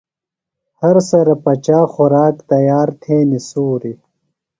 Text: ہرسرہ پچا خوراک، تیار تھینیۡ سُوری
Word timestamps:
ہرسرہ 0.79 1.35
پچا 1.43 1.79
خوراک، 1.93 2.35
تیار 2.49 2.87
تھینیۡ 3.01 3.45
سُوری 3.49 3.93